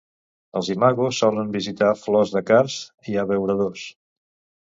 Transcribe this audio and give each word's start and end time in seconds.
Els 0.59 0.69
imagos 0.75 1.19
solen 1.23 1.51
visitar 1.57 1.89
flors 2.05 2.33
de 2.37 2.43
cards 2.49 2.77
i 3.13 3.21
abeuradors. 3.25 3.87